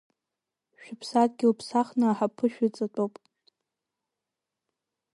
Шәыԥсадгьыл 0.81 1.53
ԥсахны 1.59 2.05
аҳаԥы 2.11 2.45
шәыҵатәоуп. 2.53 3.13